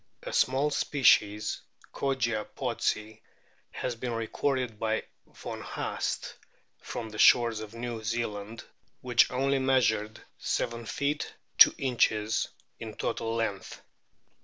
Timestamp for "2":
11.59-11.75